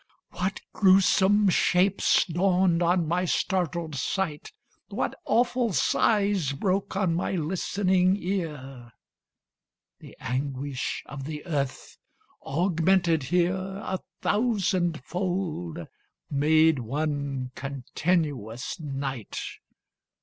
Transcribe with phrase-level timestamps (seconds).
[0.31, 4.51] What gruesome shapes dawned on my startled sight
[4.87, 8.93] What awful sighs broke on my listening ear!
[9.99, 11.99] The anguish of the earth,
[12.43, 15.85] augmented here A thousand fold,
[16.31, 19.37] made one continuous night.